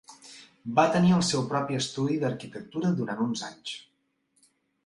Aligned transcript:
Va 0.79 0.85
tenir 0.95 1.11
el 1.17 1.21
seu 1.27 1.43
propi 1.51 1.77
estudi 1.81 2.17
d'arquitectura 2.25 2.93
durant 3.03 3.23
uns 3.29 3.45
anys. 3.51 3.79